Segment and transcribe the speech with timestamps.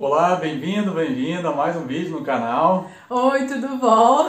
[0.00, 2.88] Olá, bem-vindo, bem-vinda a mais um vídeo no canal.
[3.10, 4.28] Oi, tudo bom?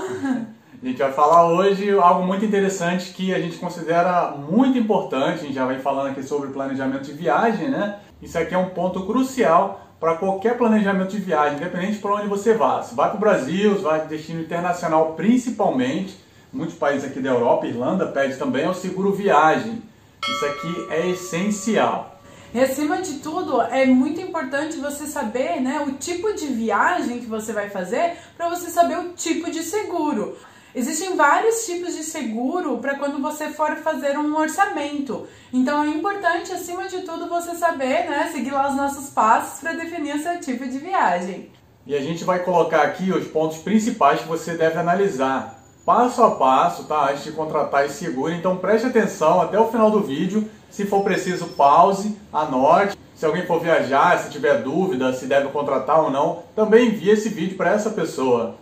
[0.82, 5.42] A gente vai falar hoje algo muito interessante que a gente considera muito importante.
[5.42, 8.00] A gente já vem falando aqui sobre planejamento de viagem, né?
[8.20, 12.56] Isso aqui é um ponto crucial para qualquer planejamento de viagem, independente para onde você
[12.56, 12.82] vá.
[12.82, 16.20] Se vai para o Brasil, se vai para destino internacional, principalmente,
[16.52, 19.84] muitos países aqui da Europa, Irlanda pede também é o seguro viagem.
[20.28, 22.19] Isso aqui é essencial.
[22.52, 27.28] E acima de tudo, é muito importante você saber né, o tipo de viagem que
[27.28, 30.36] você vai fazer para você saber o tipo de seguro.
[30.74, 35.28] Existem vários tipos de seguro para quando você for fazer um orçamento.
[35.54, 39.74] Então é importante, acima de tudo, você saber, né, seguir lá os nossos passos para
[39.74, 41.52] definir o seu tipo de viagem.
[41.86, 45.59] E a gente vai colocar aqui os pontos principais que você deve analisar
[45.90, 47.10] passo a passo, tá?
[47.10, 48.32] Antes de contratar esse seguro.
[48.32, 50.48] Então preste atenção até o final do vídeo.
[50.70, 52.96] Se for preciso, pause, anote.
[53.16, 57.30] Se alguém for viajar, se tiver dúvida se deve contratar ou não, também envie esse
[57.30, 58.56] vídeo para essa pessoa.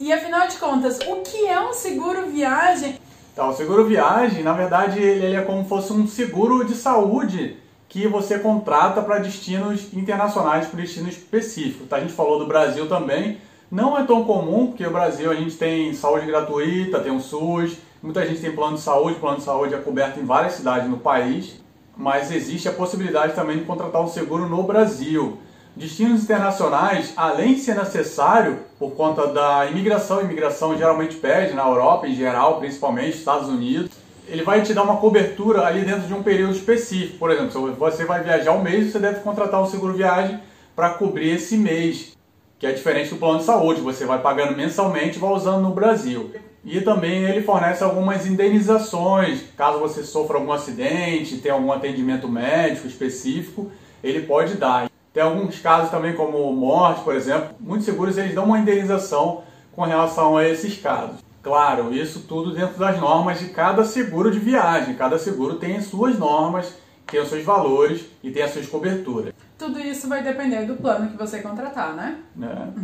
[0.00, 2.98] E afinal de contas, o que é um seguro viagem?
[3.36, 7.58] Tá, o seguro viagem, na verdade, ele é como se fosse um seguro de saúde
[7.88, 11.86] que você contrata para destinos internacionais, para destino específico.
[11.86, 11.98] Tá?
[11.98, 13.38] A gente falou do Brasil também.
[13.70, 17.78] Não é tão comum, porque o Brasil a gente tem saúde gratuita, tem o SUS,
[18.00, 20.98] muita gente tem plano de saúde, plano de saúde é coberto em várias cidades no
[20.98, 21.60] país,
[21.96, 25.38] mas existe a possibilidade também de contratar um seguro no Brasil.
[25.74, 32.06] Destinos internacionais, além de ser necessário por conta da imigração, imigração geralmente pede na Europa
[32.06, 33.90] em geral, principalmente Estados Unidos,
[34.28, 37.18] ele vai te dar uma cobertura ali dentro de um período específico.
[37.18, 40.40] Por exemplo, se você vai viajar um mês, você deve contratar um seguro viagem
[40.74, 42.15] para cobrir esse mês,
[42.58, 45.74] que é diferente do plano de saúde, você vai pagando mensalmente e vai usando no
[45.74, 46.32] Brasil.
[46.64, 52.86] E também ele fornece algumas indenizações, caso você sofra algum acidente, tenha algum atendimento médico
[52.86, 53.70] específico,
[54.02, 54.90] ele pode dar.
[55.12, 57.50] Tem alguns casos também, como morte, por exemplo.
[57.60, 61.24] Muitos seguros eles dão uma indenização com relação a esses casos.
[61.42, 64.96] Claro, isso tudo dentro das normas de cada seguro de viagem.
[64.96, 66.74] Cada seguro tem as suas normas,
[67.06, 69.32] tem os seus valores e tem as suas coberturas.
[69.58, 72.18] Tudo isso vai depender do plano que você contratar, né?
[72.42, 72.80] É.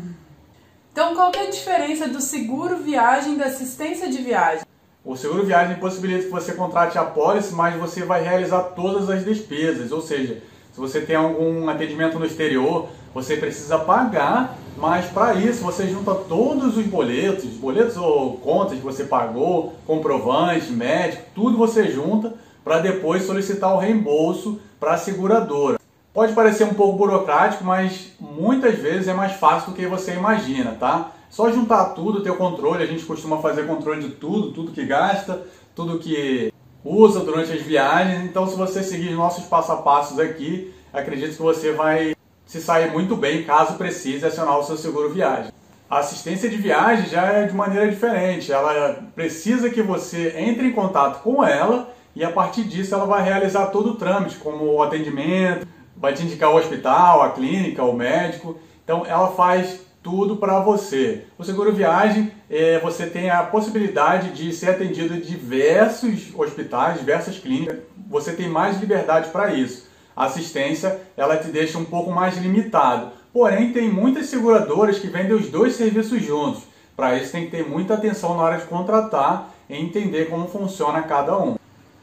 [0.93, 4.65] Então, qual que é a diferença do seguro viagem e da assistência de viagem?
[5.05, 9.25] O seguro viagem possibilita que você contrate a pólice, mas você vai realizar todas as
[9.25, 15.35] despesas, ou seja, se você tem algum atendimento no exterior, você precisa pagar, mas para
[15.35, 21.59] isso você junta todos os boletos, boletos ou contas que você pagou, comprovantes, médico, tudo
[21.59, 22.35] você junta
[22.65, 25.82] para depois solicitar o reembolso para a seguradora.
[26.13, 30.73] Pode parecer um pouco burocrático, mas muitas vezes é mais fácil do que você imagina,
[30.73, 31.11] tá?
[31.31, 34.85] Só juntar tudo, ter o controle, a gente costuma fazer controle de tudo, tudo que
[34.85, 35.43] gasta,
[35.75, 36.53] tudo que
[36.85, 38.25] usa durante as viagens.
[38.25, 42.15] Então, se você seguir nossos passo a passos aqui, acredito que você vai
[42.45, 45.51] se sair muito bem caso precise acionar o seu seguro viagem.
[45.89, 48.53] A assistência de viagem já é de maneira diferente.
[48.53, 53.23] Ela precisa que você entre em contato com ela e a partir disso ela vai
[53.23, 55.67] realizar todo o trâmite, como o atendimento,
[56.03, 58.59] vai te indicar o hospital, a clínica, o médico.
[58.83, 61.27] Então ela faz tudo para você.
[61.39, 67.39] O seguro viagem, é, você tem a possibilidade de ser atendido em diversos hospitais, diversas
[67.39, 67.79] clínicas.
[68.11, 69.87] Você tem mais liberdade para isso.
[70.17, 73.13] A assistência, ela te deixa um pouco mais limitado.
[73.33, 76.65] Porém, tem muitas seguradoras que vendem os dois serviços juntos.
[76.97, 81.01] Para isso, tem que ter muita atenção na hora de contratar e entender como funciona
[81.03, 81.57] cada um.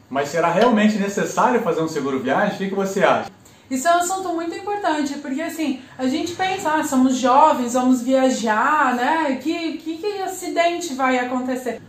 [0.08, 2.54] Mas será realmente necessário fazer um seguro viagem?
[2.54, 3.30] O que, que você acha?
[3.70, 8.02] Isso é um assunto muito importante, porque assim, a gente pensa, ah, somos jovens, vamos
[8.02, 9.38] viajar, né?
[9.40, 11.80] Que, que, que acidente vai acontecer?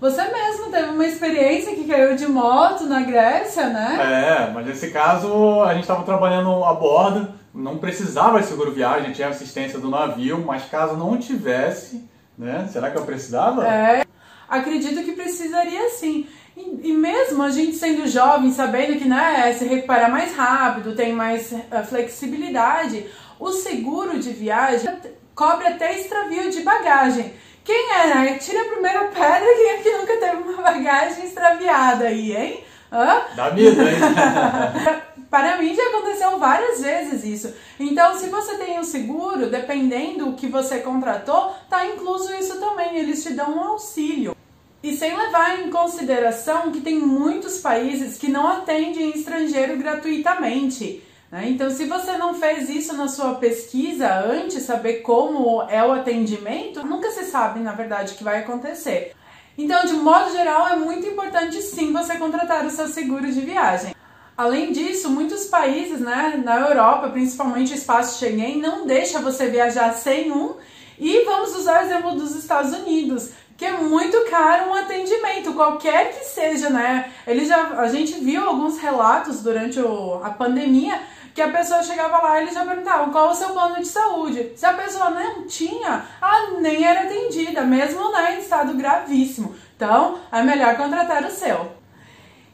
[0.00, 3.98] Você mesmo teve uma experiência que caiu de moto na Grécia, né?
[4.00, 9.12] É, mas nesse caso a gente estava trabalhando a bordo, não precisava de seguro viagem,
[9.12, 12.68] tinha assistência do navio, mas caso não tivesse, né?
[12.72, 13.66] Será que eu precisava?
[13.66, 14.04] É,
[14.48, 16.26] acredito que precisaria sim.
[16.58, 21.12] E, e, mesmo a gente sendo jovem, sabendo que né, se recuperar mais rápido, tem
[21.12, 23.06] mais uh, flexibilidade,
[23.38, 24.92] o seguro de viagem
[25.36, 27.32] cobre até extravio de bagagem.
[27.62, 28.38] Quem é, né?
[28.38, 32.64] Tira a primeira pedra quem é que nunca teve uma bagagem extraviada aí, hein?
[32.90, 33.22] Hã?
[33.36, 33.96] Dá medo, hein?
[35.30, 37.54] Para mim já aconteceu várias vezes isso.
[37.78, 42.96] Então, se você tem um seguro, dependendo do que você contratou, tá incluso isso também.
[42.96, 44.37] Eles te dão um auxílio.
[44.82, 51.02] E sem levar em consideração que tem muitos países que não atendem estrangeiro gratuitamente.
[51.30, 51.48] Né?
[51.48, 56.86] Então, se você não fez isso na sua pesquisa antes, saber como é o atendimento,
[56.86, 59.14] nunca se sabe, na verdade, o que vai acontecer.
[59.56, 63.94] Então, de modo geral, é muito importante sim você contratar o seu seguro de viagem.
[64.36, 69.92] Além disso, muitos países, né, na Europa, principalmente o espaço Schengen, não deixa você viajar
[69.94, 70.54] sem um.
[70.96, 76.16] E vamos usar o exemplo dos Estados Unidos, que é muito caro um atendimento, qualquer
[76.16, 77.12] que seja, né?
[77.26, 81.02] Ele já, a gente viu alguns relatos durante o, a pandemia
[81.34, 84.52] que a pessoa chegava lá e eles já perguntavam qual o seu plano de saúde.
[84.54, 89.56] Se a pessoa não tinha, ela nem era atendida, mesmo né, em estado gravíssimo.
[89.74, 91.72] Então, é melhor contratar o seu.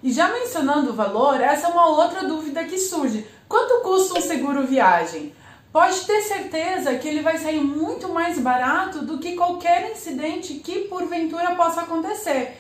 [0.03, 3.27] E já mencionando o valor, essa é uma outra dúvida que surge.
[3.47, 5.35] Quanto custa um seguro viagem?
[5.75, 10.83] Pode ter certeza que ele vai sair muito mais barato do que qualquer incidente que
[10.83, 12.57] porventura possa acontecer.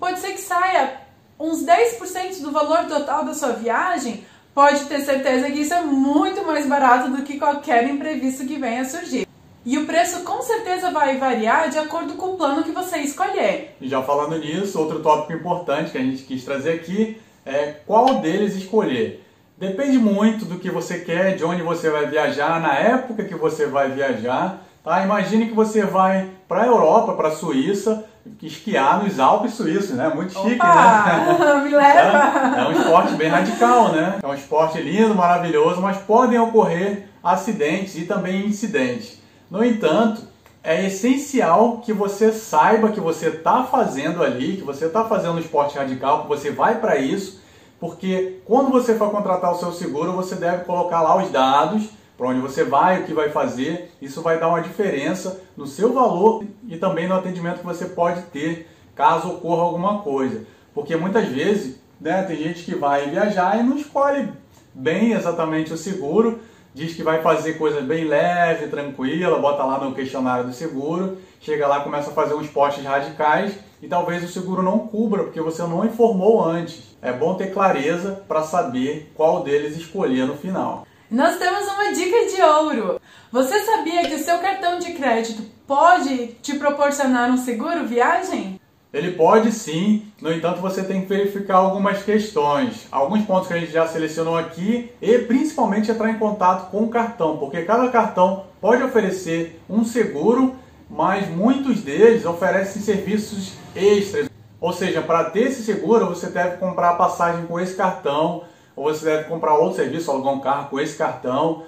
[0.00, 1.02] Pode ser que saia
[1.38, 4.24] uns 10% do valor total da sua viagem,
[4.54, 8.80] pode ter certeza que isso é muito mais barato do que qualquer imprevisto que venha
[8.80, 9.28] a surgir.
[9.62, 13.76] E o preço com certeza vai variar de acordo com o plano que você escolher.
[13.82, 18.56] Já falando nisso, outro tópico importante que a gente quis trazer aqui é qual deles
[18.56, 19.25] escolher.
[19.58, 23.66] Depende muito do que você quer, de onde você vai viajar, na época que você
[23.66, 24.62] vai viajar.
[24.84, 25.02] Tá?
[25.02, 28.04] Imagine que você vai para a Europa, para a Suíça,
[28.42, 30.12] esquiar nos Alpes suíços, né?
[30.14, 31.54] Muito chique, Opa, né?
[31.64, 32.56] Me leva!
[32.56, 34.18] É, é um esporte bem radical, né?
[34.22, 39.20] É um esporte lindo, maravilhoso, mas podem ocorrer acidentes e também incidentes.
[39.50, 40.22] No entanto,
[40.62, 45.38] é essencial que você saiba que você está fazendo ali, que você está fazendo um
[45.38, 47.40] esporte radical, que você vai para isso,
[47.78, 52.28] porque quando você for contratar o seu seguro, você deve colocar lá os dados, para
[52.28, 53.90] onde você vai, o que vai fazer.
[54.00, 58.22] Isso vai dar uma diferença no seu valor e também no atendimento que você pode
[58.22, 60.46] ter caso ocorra alguma coisa.
[60.74, 64.32] Porque muitas vezes né, tem gente que vai viajar e não escolhe
[64.74, 66.40] bem exatamente o seguro
[66.76, 71.66] diz que vai fazer coisa bem leve, tranquila, bota lá no questionário do seguro, chega
[71.66, 75.62] lá, começa a fazer uns postes radicais e talvez o seguro não cubra porque você
[75.62, 76.94] não informou antes.
[77.00, 80.86] É bom ter clareza para saber qual deles escolher no final.
[81.10, 83.00] Nós temos uma dica de ouro.
[83.32, 88.55] Você sabia que o seu cartão de crédito pode te proporcionar um seguro viagem?
[88.92, 93.58] Ele pode sim, no entanto você tem que verificar algumas questões, alguns pontos que a
[93.58, 98.44] gente já selecionou aqui e principalmente entrar em contato com o cartão, porque cada cartão
[98.60, 100.54] pode oferecer um seguro,
[100.88, 104.30] mas muitos deles oferecem serviços extras.
[104.60, 108.44] Ou seja, para ter esse seguro você deve comprar a passagem com esse cartão,
[108.74, 111.64] ou você deve comprar outro serviço, alugar um carro com esse cartão.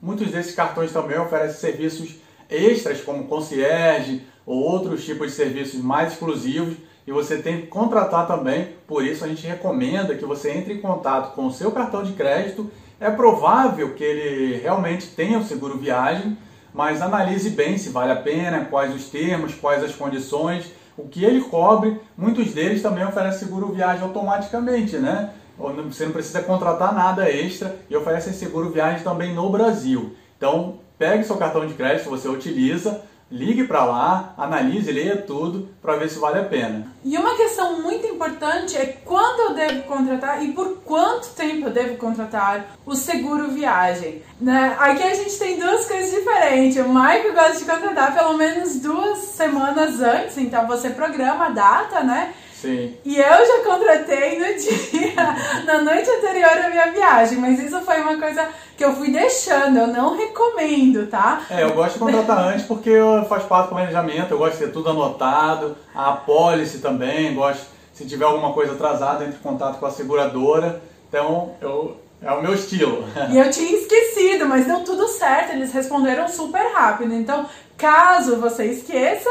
[0.00, 2.16] Muitos desses cartões também oferecem serviços
[2.50, 6.76] extras como concierge, ou outros tipos de serviços mais exclusivos
[7.06, 8.68] e você tem que contratar também.
[8.86, 12.12] Por isso a gente recomenda que você entre em contato com o seu cartão de
[12.12, 12.70] crédito.
[13.00, 16.36] É provável que ele realmente tenha o seguro viagem,
[16.72, 21.24] mas analise bem se vale a pena, quais os termos, quais as condições, o que
[21.24, 22.00] ele cobre.
[22.16, 25.30] Muitos deles também oferecem seguro viagem automaticamente, né?
[25.58, 30.14] Você não precisa contratar nada extra e oferecem seguro viagem também no Brasil.
[30.36, 33.02] Então, pegue seu cartão de crédito, você utiliza,
[33.34, 36.86] ligue para lá, analise, leia tudo para ver se vale a pena.
[37.04, 41.72] E uma questão muito importante é quando eu devo contratar e por quanto tempo eu
[41.72, 44.22] devo contratar o seguro viagem.
[44.40, 44.76] Né?
[44.78, 46.76] Aqui a gente tem duas coisas diferentes.
[46.76, 52.04] O Mike gosta de contratar pelo menos duas semanas antes, então você programa a data,
[52.04, 52.32] né?
[52.64, 52.96] Sim.
[53.04, 58.00] E eu já contratei no dia, na noite anterior à minha viagem, mas isso foi
[58.00, 61.42] uma coisa que eu fui deixando, eu não recomendo, tá?
[61.50, 62.90] É, eu gosto de contratar antes porque
[63.28, 68.06] faz parte do planejamento, eu gosto de ter tudo anotado, a policy também, gosto, se
[68.06, 72.54] tiver alguma coisa atrasada, entre em contato com a seguradora, então eu, é o meu
[72.54, 73.04] estilo.
[73.30, 77.44] E eu tinha esquecido, mas deu tudo certo, eles responderam super rápido, então
[77.76, 79.28] caso você esqueça,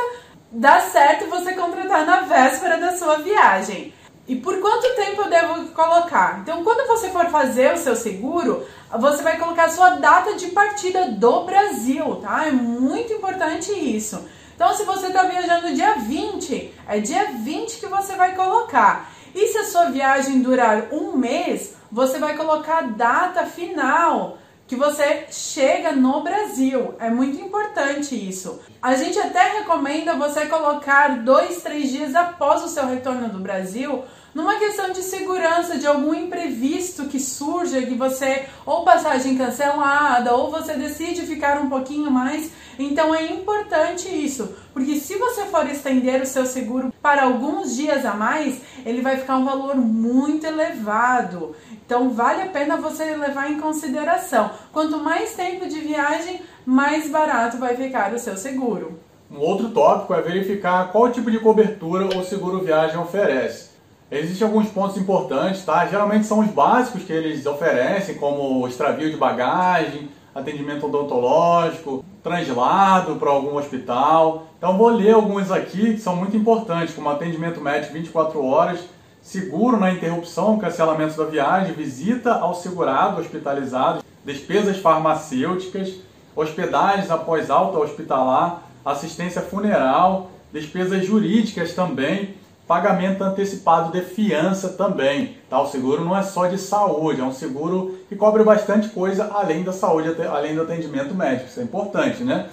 [0.53, 3.93] dá certo você contratar na véspera da sua viagem.
[4.25, 6.39] E por quanto tempo eu devo colocar?
[6.41, 8.65] Então, quando você for fazer o seu seguro,
[8.97, 12.47] você vai colocar a sua data de partida do Brasil, tá?
[12.47, 14.23] É muito importante isso.
[14.55, 19.11] Então, se você está viajando dia 20, é dia 20 que você vai colocar.
[19.35, 24.75] E se a sua viagem durar um mês, você vai colocar a data final que
[24.75, 26.95] você chega no Brasil.
[26.99, 28.61] É muito importante isso.
[28.81, 34.03] A gente até recomenda você colocar dois, três dias após o seu retorno do Brasil,
[34.33, 40.49] numa questão de segurança, de algum imprevisto que surja, que você ou passagem cancelada, ou
[40.49, 42.51] você decide ficar um pouquinho mais.
[42.79, 48.03] Então é importante isso, porque se você for estender o seu seguro para alguns dias
[48.05, 51.55] a mais, ele vai ficar um valor muito elevado.
[51.85, 54.51] Então vale a pena você levar em consideração.
[54.71, 58.99] Quanto mais tempo de viagem, mais barato vai ficar o seu seguro.
[59.29, 63.72] Um outro tópico é verificar qual tipo de cobertura o seguro viagem oferece.
[64.15, 65.87] Existem alguns pontos importantes, tá?
[65.87, 73.31] Geralmente são os básicos que eles oferecem, como extravio de bagagem, atendimento odontológico, translado para
[73.31, 74.45] algum hospital.
[74.59, 78.81] Então vou ler alguns aqui que são muito importantes, como atendimento médico 24 horas,
[79.19, 85.91] seguro na interrupção, cancelamento da viagem, visita ao segurado hospitalizado, despesas farmacêuticas,
[86.35, 92.35] hospedagens após alta hospitalar, assistência funeral, despesas jurídicas também,
[92.67, 95.37] pagamento antecipado de fiança também.
[95.49, 95.61] Tá?
[95.61, 99.63] O seguro não é só de saúde, é um seguro que cobre bastante coisa além
[99.63, 101.49] da saúde, além do atendimento médico.
[101.49, 102.47] Isso é importante, né?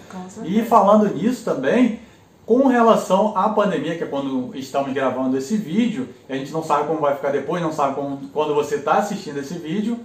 [0.44, 2.00] E falando nisso também,
[2.44, 6.88] com relação à pandemia, que é quando estamos gravando esse vídeo, a gente não sabe
[6.88, 10.00] como vai ficar depois, não sabe como, quando você está assistindo esse vídeo,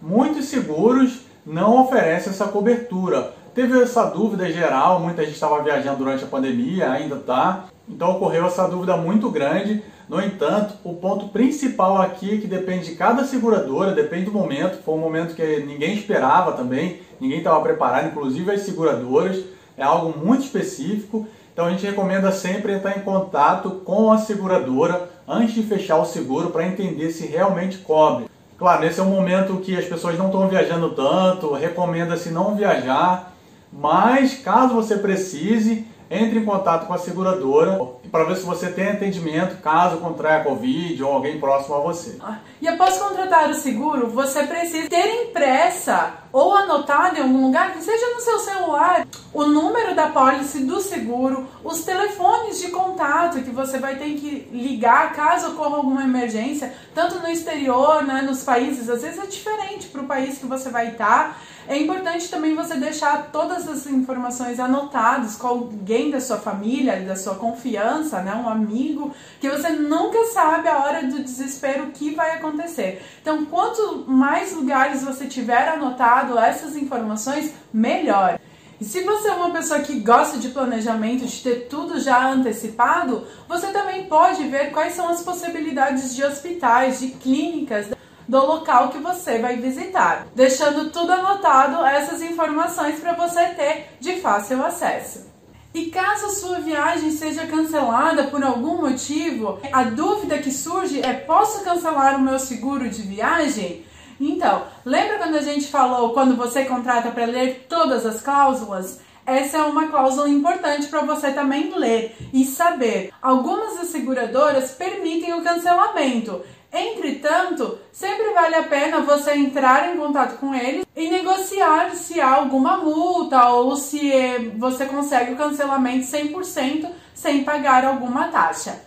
[0.00, 3.34] muitos seguros não oferecem essa cobertura.
[3.54, 7.66] Teve essa dúvida geral, muita gente estava viajando durante a pandemia, ainda está.
[7.86, 9.82] Então ocorreu essa dúvida muito grande.
[10.08, 14.82] No entanto, o ponto principal aqui é que depende de cada seguradora, depende do momento.
[14.82, 19.44] Foi um momento que ninguém esperava também, ninguém estava preparado, inclusive as seguradoras.
[19.76, 21.26] É algo muito específico.
[21.52, 26.06] Então a gente recomenda sempre entrar em contato com a seguradora antes de fechar o
[26.06, 28.30] seguro para entender se realmente cobre.
[28.58, 33.32] Claro, nesse é um momento que as pessoas não estão viajando tanto, recomenda-se não viajar,
[33.72, 38.88] mas caso você precise, entre em contato com a seguradora para ver se você tem
[38.88, 42.18] atendimento caso contraia Covid ou alguém próximo a você.
[42.60, 47.82] E após contratar o seguro, você precisa ter impressa ou anotada em algum lugar, que
[47.82, 53.50] seja no seu celular, o número da pólice do seguro, os telefones de contato que
[53.50, 58.90] você vai ter que ligar caso ocorra alguma emergência, tanto no exterior, né, nos países,
[58.90, 61.40] às vezes é diferente para o país que você vai estar.
[61.72, 67.16] É importante também você deixar todas as informações anotadas com alguém da sua família, da
[67.16, 68.34] sua confiança, né?
[68.34, 69.10] um amigo,
[69.40, 73.02] que você nunca sabe a hora do desespero que vai acontecer.
[73.22, 78.38] Então, quanto mais lugares você tiver anotado essas informações, melhor.
[78.78, 83.26] E se você é uma pessoa que gosta de planejamento, de ter tudo já antecipado,
[83.48, 87.86] você também pode ver quais são as possibilidades de hospitais, de clínicas
[88.28, 94.20] do local que você vai visitar, deixando tudo anotado essas informações para você ter de
[94.20, 95.32] fácil acesso.
[95.74, 101.64] E caso sua viagem seja cancelada por algum motivo, a dúvida que surge é: posso
[101.64, 103.84] cancelar o meu seguro de viagem?
[104.20, 109.00] Então, lembra quando a gente falou quando você contrata para ler todas as cláusulas?
[109.24, 113.12] Essa é uma cláusula importante para você também ler e saber.
[113.22, 120.54] Algumas asseguradoras permitem o cancelamento Entretanto, sempre vale a pena você entrar em contato com
[120.54, 124.10] eles e negociar se há alguma multa ou se
[124.56, 128.80] você consegue o cancelamento 100% sem pagar alguma taxa.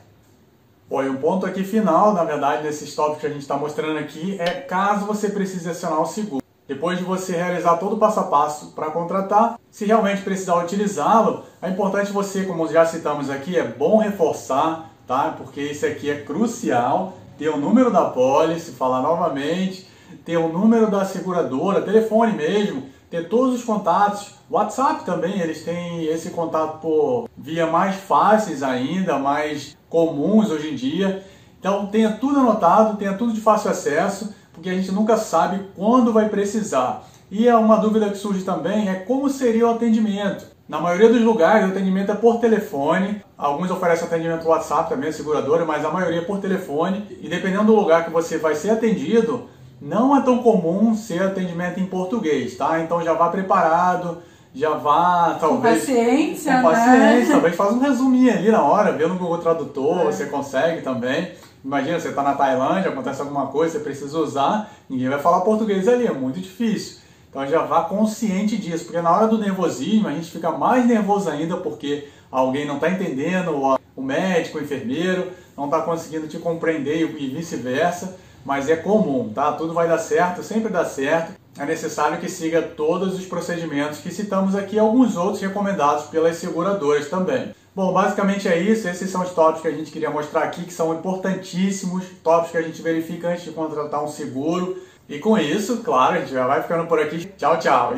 [0.89, 3.99] Bom, e um ponto aqui final, na verdade, desses tópicos que a gente está mostrando
[3.99, 6.43] aqui, é caso você precise acionar o seguro.
[6.67, 11.43] Depois de você realizar todo o passo a passo para contratar, se realmente precisar utilizá-lo,
[11.61, 15.35] é importante você, como já citamos aqui, é bom reforçar, tá?
[15.37, 19.87] Porque isso aqui é crucial ter o número da pólice, falar novamente,
[20.23, 24.35] ter o número da seguradora, telefone mesmo, ter todos os contatos.
[24.49, 30.75] WhatsApp também, eles têm esse contato por via mais fáceis ainda, mais comuns hoje em
[30.75, 31.23] dia.
[31.59, 36.13] Então tenha tudo anotado, tenha tudo de fácil acesso, porque a gente nunca sabe quando
[36.13, 37.07] vai precisar.
[37.31, 40.54] E é uma dúvida que surge também é como seria o atendimento.
[40.67, 43.21] Na maioria dos lugares, o atendimento é por telefone.
[43.37, 47.05] Alguns oferecem atendimento WhatsApp também, seguradora, mas a maioria é por telefone.
[47.21, 49.47] E dependendo do lugar que você vai ser atendido,
[49.79, 52.79] não é tão comum ser atendimento em português, tá?
[52.79, 54.23] Então já vá preparado,
[54.55, 55.85] já vá, talvez.
[55.85, 57.31] Com paciência, com paciência, né?
[57.31, 60.05] talvez faz um resuminho ali na hora, vê no Google Tradutor, é.
[60.05, 61.31] você consegue também.
[61.63, 65.87] Imagina, você está na Tailândia, acontece alguma coisa, você precisa usar, ninguém vai falar português
[65.87, 67.04] ali, é muito difícil.
[67.35, 71.29] Então já vá consciente disso, porque na hora do nervosismo a gente fica mais nervoso
[71.29, 76.39] ainda porque alguém não está entendendo, ou o médico, o enfermeiro não está conseguindo te
[76.39, 78.15] compreender e vice-versa,
[78.45, 79.51] mas é comum, tá?
[79.51, 81.33] Tudo vai dar certo, sempre dá certo.
[81.59, 87.09] É necessário que siga todos os procedimentos que citamos aqui, alguns outros recomendados pelas seguradoras
[87.09, 87.53] também.
[87.75, 88.87] Bom, basicamente é isso.
[88.87, 92.57] Esses são os tópicos que a gente queria mostrar aqui, que são importantíssimos, tópicos que
[92.57, 94.77] a gente verifica antes de contratar um seguro.
[95.07, 97.25] E com isso, claro, a gente já vai ficando por aqui.
[97.37, 97.93] Tchau, tchau.